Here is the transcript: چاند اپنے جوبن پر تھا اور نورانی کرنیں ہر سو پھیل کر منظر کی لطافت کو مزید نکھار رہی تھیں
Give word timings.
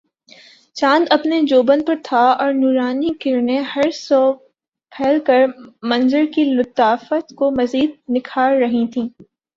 چاند 0.77 1.05
اپنے 1.11 1.41
جوبن 1.41 1.83
پر 1.85 1.95
تھا 2.03 2.21
اور 2.35 2.53
نورانی 2.53 3.09
کرنیں 3.19 3.61
ہر 3.75 3.91
سو 3.97 4.21
پھیل 4.91 5.19
کر 5.25 5.45
منظر 5.83 6.25
کی 6.35 6.43
لطافت 6.51 7.35
کو 7.35 7.51
مزید 7.51 7.91
نکھار 8.09 8.55
رہی 8.55 8.85
تھیں 8.93 9.07